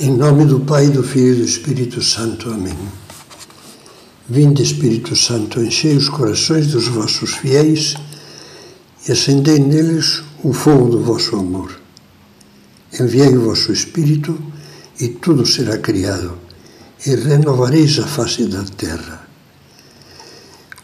[0.00, 2.50] Em nome do Pai, do Filho e do Espírito Santo.
[2.50, 2.76] Amém.
[4.26, 7.94] Vinde, Espírito Santo, enchei os corações dos vossos fiéis
[9.06, 11.78] e acendei neles o fogo do vosso amor.
[12.98, 14.36] Enviai o vosso Espírito
[14.98, 16.38] e tudo será criado,
[17.06, 19.28] e renovareis a face da terra.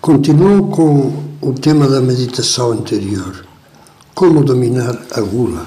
[0.03, 3.47] Continuo com o tema da meditação anterior:
[4.15, 5.67] como dominar a gula.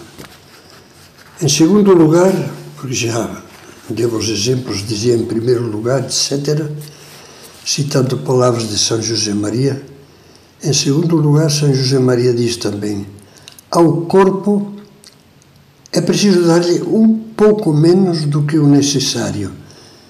[1.41, 3.43] Em segundo lugar, já
[3.89, 6.69] devo os exemplos, dizia em primeiro lugar, etc.,
[7.65, 9.81] citando palavras de São José Maria.
[10.63, 13.05] Em segundo lugar, São José Maria diz também:
[13.69, 14.73] ao corpo
[15.91, 19.51] é preciso dar-lhe um pouco menos do que o necessário,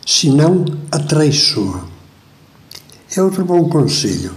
[0.05, 1.85] senão atraiçoa.
[3.15, 4.31] É outro bom conselho.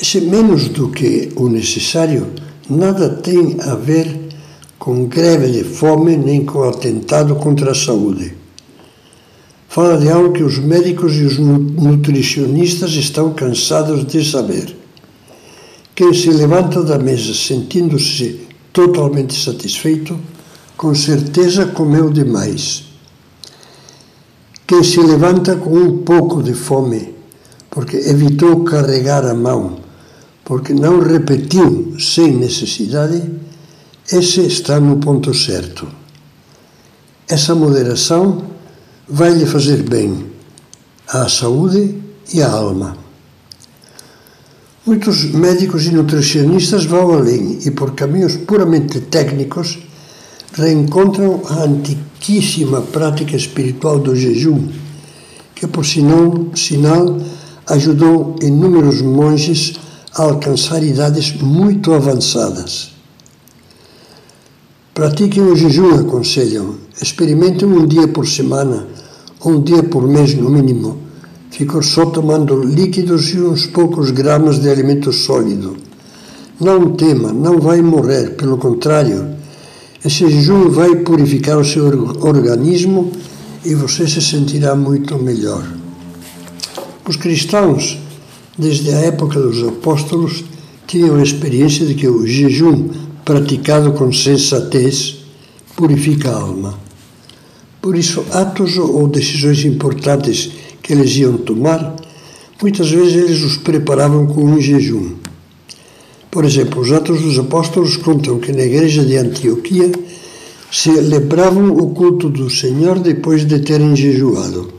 [0.00, 2.32] Esse menos do que o necessário
[2.68, 4.19] nada tem a ver
[4.80, 8.32] com greve de fome nem com atentado contra a saúde.
[9.68, 14.74] Fala de algo que os médicos e os nutricionistas estão cansados de saber.
[15.94, 20.18] Quem se levanta da mesa sentindo-se totalmente satisfeito,
[20.78, 22.84] com certeza comeu demais.
[24.66, 27.14] Quem se levanta com um pouco de fome,
[27.68, 29.76] porque evitou carregar a mão,
[30.42, 33.22] porque não repetiu sem necessidade,
[34.12, 35.86] esse está no ponto certo.
[37.28, 38.42] Essa moderação
[39.08, 40.26] vai lhe fazer bem
[41.06, 41.94] à saúde
[42.32, 42.96] e à alma.
[44.84, 49.78] Muitos médicos e nutricionistas vão além e, por caminhos puramente técnicos,
[50.54, 54.68] reencontram a antiquíssima prática espiritual do jejum,
[55.54, 57.16] que, por sinal, sinal
[57.66, 59.74] ajudou inúmeros monges
[60.14, 62.99] a alcançar idades muito avançadas.
[65.00, 66.74] Pratiquem o jejum, aconselham.
[67.00, 68.86] Experimentem um dia por semana,
[69.40, 70.98] ou um dia por mês no mínimo.
[71.50, 75.74] Ficam só tomando líquidos e uns poucos gramas de alimento sólido.
[76.60, 79.36] Não tema, não vai morrer, pelo contrário.
[80.04, 81.86] Esse jejum vai purificar o seu
[82.20, 83.10] organismo
[83.64, 85.64] e você se sentirá muito melhor.
[87.08, 87.98] Os cristãos,
[88.58, 90.44] desde a época dos apóstolos,
[90.86, 92.90] tinham a experiência de que o jejum
[93.24, 95.18] praticado com sensatez,
[95.76, 96.78] purifica a alma.
[97.80, 100.50] Por isso, atos ou decisões importantes
[100.82, 101.96] que eles iam tomar,
[102.60, 105.16] muitas vezes eles os preparavam com um jejum.
[106.30, 109.90] Por exemplo, os Atos dos Apóstolos contam que na igreja de Antioquia
[110.70, 114.72] celebravam o culto do Senhor depois de terem jejuado.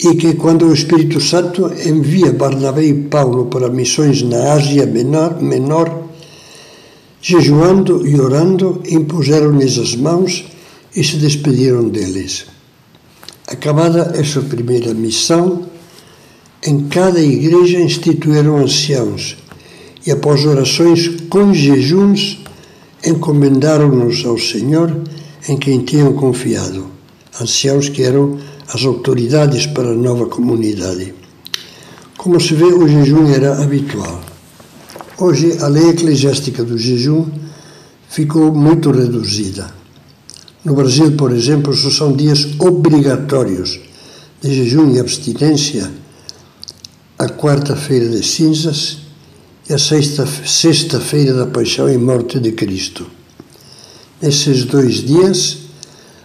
[0.00, 5.40] E que quando o Espírito Santo envia Barnabé e Paulo para missões na Ásia Menor,
[5.40, 6.07] menor
[7.20, 10.44] Jejuando e orando, impuseram-lhes as mãos
[10.94, 12.46] e se despediram deles.
[13.46, 15.66] Acabada essa primeira missão,
[16.64, 19.36] em cada igreja instituíram anciãos
[20.06, 22.38] e, após orações com jejuns,
[23.04, 25.02] encomendaram-nos ao Senhor
[25.48, 26.86] em quem tinham confiado.
[27.40, 28.38] Anciãos que eram
[28.72, 31.14] as autoridades para a nova comunidade.
[32.16, 34.20] Como se vê, o jejum era habitual.
[35.20, 37.26] Hoje, a lei eclesiástica do jejum
[38.08, 39.68] ficou muito reduzida.
[40.64, 43.80] No Brasil, por exemplo, só são dias obrigatórios
[44.40, 45.90] de jejum e abstinência
[47.18, 48.98] a quarta-feira de cinzas
[49.68, 53.04] e a sexta-feira da paixão e morte de Cristo.
[54.22, 55.58] Nesses dois dias,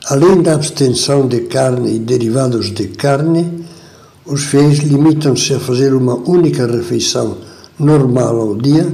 [0.05, 3.65] além da abstenção de carne e derivados de carne,
[4.23, 8.93] os fiéis limitam-se a fazer uma única refeição normal ao dia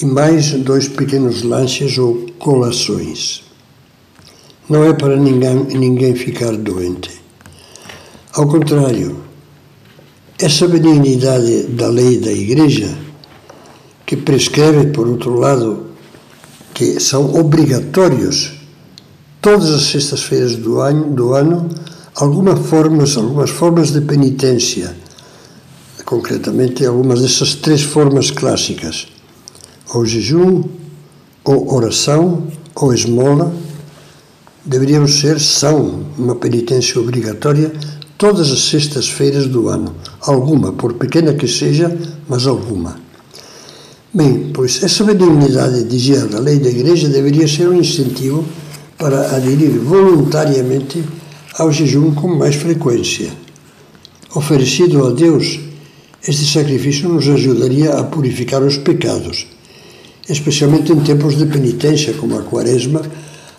[0.00, 3.42] e mais dois pequenos lanches ou colações.
[4.68, 7.10] Não é para ninguém, ninguém ficar doente.
[8.32, 9.16] Ao contrário,
[10.38, 12.96] essa benignidade da lei da Igreja,
[14.06, 15.86] que prescreve, por outro lado,
[16.72, 18.52] que são obrigatórios
[19.40, 21.68] todas as sextas-feiras do ano, do ano
[22.14, 24.94] algumas formas, algumas formas de penitência
[26.10, 29.06] concretamente algumas dessas três formas clássicas:
[29.94, 30.64] ou jejum,
[31.44, 33.54] ou oração, ou esmola,
[34.64, 37.72] deveriam ser, são uma penitência obrigatória
[38.18, 39.94] todas as sextas-feiras do ano.
[40.22, 41.96] Alguma, por pequena que seja,
[42.28, 42.98] mas alguma.
[44.12, 48.44] Bem, pois essa benignidade, dizia a lei da Igreja, deveria ser um incentivo
[48.98, 51.04] para aderir voluntariamente
[51.56, 53.30] ao jejum com mais frequência.
[54.34, 55.69] Oferecido a Deus
[56.26, 59.46] este sacrifício nos ajudaria a purificar os pecados,
[60.28, 63.02] especialmente em tempos de penitência, como a Quaresma,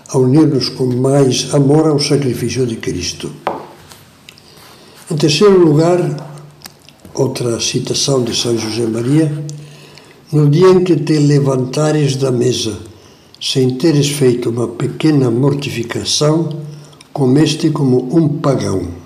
[0.10, 3.31] a unir-nos com mais amor ao sacrifício de Cristo.
[5.10, 6.00] Em terceiro lugar,
[7.16, 9.44] outra citação de São José Maria,
[10.31, 12.78] no dia em que te levantares da mesa,
[13.42, 16.62] sem teres feito uma pequena mortificação,
[17.12, 19.00] comeste como um pagão.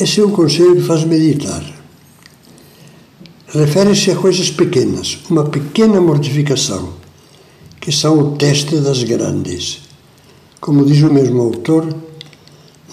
[0.00, 1.64] Esse é um conselho que faz meditar.
[3.48, 6.92] Refere-se a coisas pequenas, uma pequena mortificação,
[7.80, 9.80] que são o teste das grandes.
[10.60, 11.96] Como diz o mesmo autor,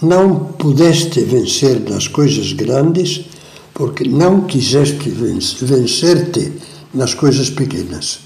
[0.01, 3.25] não pudeste vencer nas coisas grandes
[3.71, 6.53] porque não quiseste vencer-te
[6.91, 8.21] nas coisas pequenas.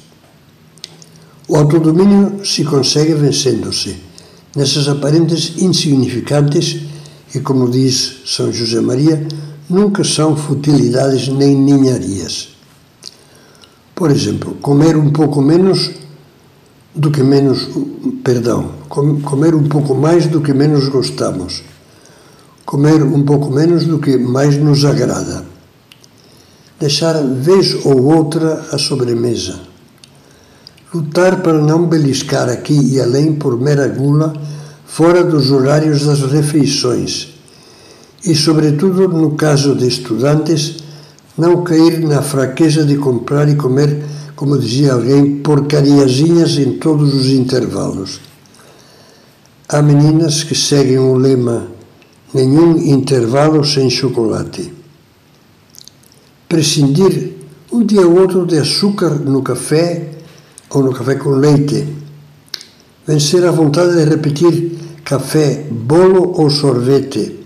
[1.50, 3.98] O autodomínio se consegue vencendo-se
[4.56, 6.89] nessas aparentes insignificantes
[7.34, 9.28] e, como diz São José Maria,
[9.70, 12.50] nunca são futilidades nem ninharias.
[13.94, 15.92] Por exemplo, comer um pouco menos
[16.96, 17.68] do que menos,
[18.24, 21.64] perdão, comer um pouco mais do que menos gostamos,
[22.66, 25.46] comer um pouco menos do que mais nos agrada,
[26.80, 29.60] deixar vez ou outra a sobremesa,
[30.94, 34.34] lutar para não beliscar aqui e além por mera gula
[34.90, 37.30] fora dos horários das refeições
[38.26, 40.78] e, sobretudo no caso de estudantes,
[41.38, 44.04] não cair na fraqueza de comprar e comer
[44.36, 48.20] como dizia alguém, porcariazinhas em todos os intervalos.
[49.68, 51.68] Há meninas que seguem o lema
[52.34, 54.74] nenhum intervalo sem chocolate.
[56.48, 57.34] Prescindir
[57.72, 60.10] um dia ou outro de açúcar no café
[60.70, 61.86] ou no café com leite.
[63.10, 64.72] Vencer a vontade de repetir
[65.04, 67.40] café, bolo ou sorvete.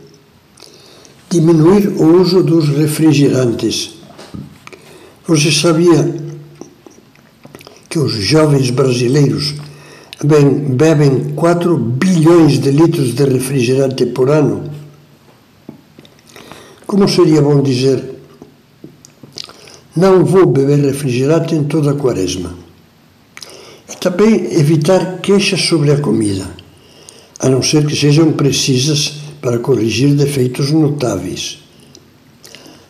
[1.29, 3.93] Diminuir o uso dos refrigerantes.
[5.25, 6.15] Você sabia
[7.89, 9.55] que os jovens brasileiros
[10.21, 14.69] bebem 4 bilhões de litros de refrigerante por ano?
[16.85, 18.03] Como seria bom dizer,
[19.95, 22.62] não vou beber refrigerante em toda a quaresma.
[24.03, 26.45] Também evitar queixas sobre a comida,
[27.39, 31.59] a não ser que sejam precisas para corrigir defeitos notáveis.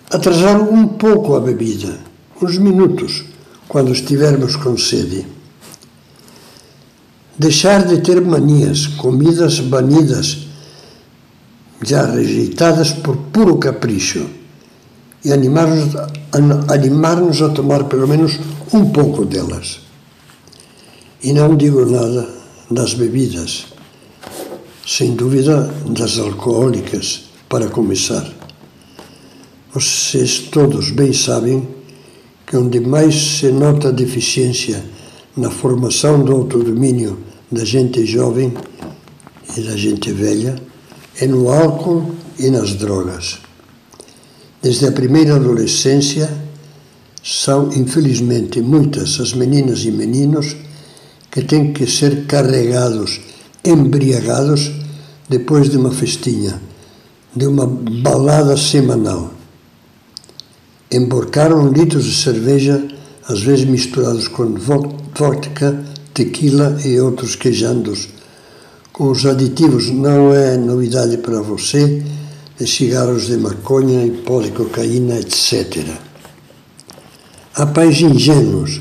[0.09, 1.99] Atrasar um pouco a bebida,
[2.41, 3.25] uns minutos,
[3.67, 5.27] quando estivermos com sede.
[7.37, 10.47] Deixar de ter manias, comidas banidas,
[11.85, 14.25] já rejeitadas por puro capricho,
[15.23, 15.95] e animar-nos
[16.67, 18.39] animar a tomar pelo menos
[18.73, 19.92] um pouco delas.
[21.23, 22.27] E não digo nada
[22.69, 23.67] das bebidas,
[24.85, 28.29] sem dúvida das alcoólicas, para começar.
[29.73, 31.65] Vocês todos bem sabem
[32.45, 34.83] que onde mais se nota deficiência
[35.37, 37.17] na formação do autodomínio
[37.49, 38.53] da gente jovem
[39.55, 40.61] e da gente velha
[41.21, 43.37] é no álcool e nas drogas.
[44.61, 46.29] Desde a primeira adolescência,
[47.23, 50.57] são infelizmente muitas as meninas e meninos
[51.33, 53.19] que têm que ser carregados,
[53.65, 54.71] embriagados,
[55.27, 56.61] depois de uma festinha,
[57.35, 59.33] de uma balada semanal
[60.93, 62.87] emborcaram litros de cerveja,
[63.27, 65.83] às vezes misturados com vodka,
[66.13, 68.09] tequila e outros queijandos.
[68.91, 72.03] Com os aditivos não é novidade para você,
[72.59, 75.83] de cigarros de maconha e pó de cocaína, etc.
[77.55, 78.79] Há pais ingênuos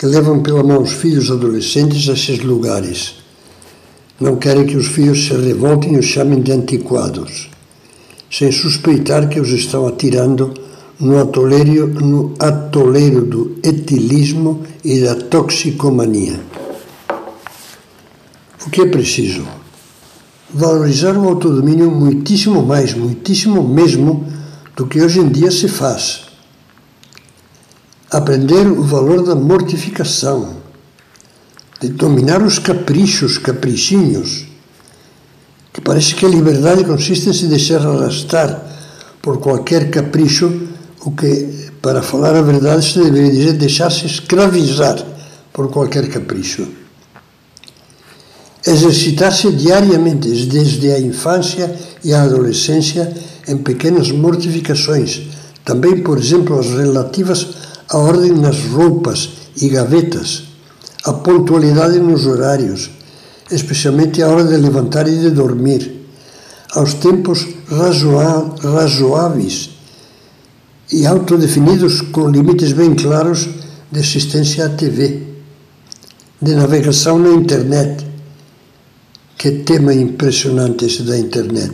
[0.00, 3.16] que levam pela mão os filhos adolescentes a esses lugares.
[4.18, 7.50] Não querem que os filhos se revoltem e os chamem de antiquados,
[8.30, 10.54] sem suspeitar que os estão atirando
[10.98, 16.40] no atoleiro, no atoleiro do etilismo e da toxicomania.
[18.66, 19.46] O que é preciso?
[20.48, 24.26] Valorizar o autodomínio muitíssimo mais, muitíssimo mesmo
[24.74, 26.29] do que hoje em dia se faz.
[28.10, 30.56] Aprender o valor da mortificação,
[31.80, 34.46] de dominar os caprichos, caprichinhos,
[35.72, 38.66] que parece que a liberdade consiste em se deixar arrastar
[39.22, 40.68] por qualquer capricho
[41.04, 44.98] o que, para falar a verdade, se deveria dizer deixar-se escravizar
[45.52, 46.66] por qualquer capricho.
[48.66, 53.14] Exercitar-se diariamente, desde a infância e a adolescência,
[53.46, 55.22] em pequenas mortificações,
[55.64, 57.59] também, por exemplo, as relativas
[57.90, 59.30] à ordem nas roupas
[59.60, 60.44] e gavetas,
[61.04, 62.90] à pontualidade nos horários,
[63.50, 66.06] especialmente à hora de levantar e de dormir,
[66.72, 67.46] aos tempos
[68.62, 69.70] razoáveis
[70.92, 73.48] e autodefinidos com limites bem claros
[73.90, 75.30] de assistência à TV.
[76.42, 78.06] de navegação na internet.
[79.36, 81.72] Que tema impressionante esse da internet.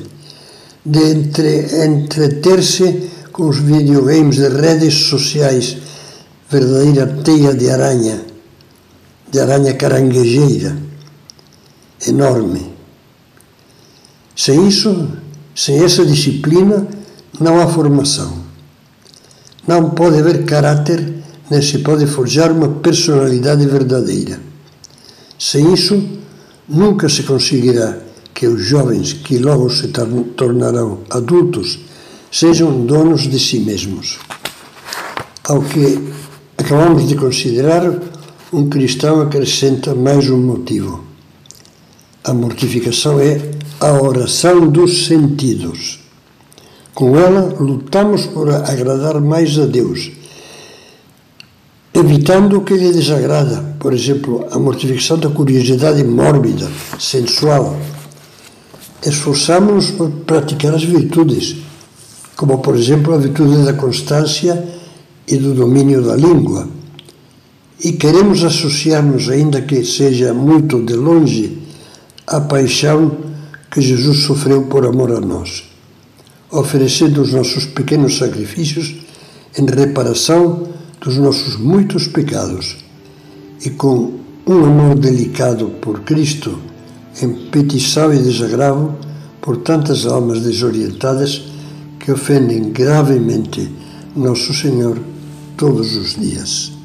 [0.85, 5.77] De entre, entreter-se com os videogames de redes sociais,
[6.49, 8.25] verdadeira teia de aranha,
[9.31, 10.77] de aranha caranguejeira,
[12.07, 12.73] enorme.
[14.35, 15.09] Sem isso,
[15.55, 16.87] sem essa disciplina,
[17.41, 18.45] não há formação.
[19.67, 21.15] Não pode haver caráter,
[21.51, 24.39] nem se pode forjar uma personalidade verdadeira.
[25.39, 26.03] Sem isso,
[26.69, 27.99] nunca se conseguirá
[28.33, 29.89] que os jovens que logo se
[30.37, 31.79] tornarão adultos
[32.31, 34.19] sejam donos de si mesmos.
[35.49, 36.13] Ao que
[36.59, 37.93] acabamos de considerar,
[38.53, 41.05] um cristão acrescenta mais um motivo.
[42.25, 43.41] A mortificação é
[43.81, 46.01] a oração dos sentidos.
[46.95, 50.11] Com ela, lutamos por agradar mais a Deus,
[51.93, 57.77] evitando o que lhe desagrada, por exemplo, a mortificação da curiosidade mórbida, sensual.
[59.05, 61.57] Esforçamos-nos por praticar as virtudes,
[62.35, 64.76] como, por exemplo, a virtude da constância
[65.27, 66.69] e do domínio da língua.
[67.83, 71.59] E queremos associar-nos, ainda que seja muito de longe,
[72.27, 73.17] à paixão
[73.71, 75.65] que Jesus sofreu por amor a nós,
[76.51, 78.95] oferecendo os nossos pequenos sacrifícios
[79.59, 80.69] em reparação
[81.01, 82.77] dos nossos muitos pecados
[83.65, 84.15] e com
[84.47, 86.59] um amor delicado por Cristo,
[87.21, 88.95] em petição e desagravo
[89.41, 91.43] por tantas almas desorientadas
[91.99, 93.71] que ofendem gravemente
[94.15, 94.99] Nosso Senhor
[95.57, 96.76] todos os dias.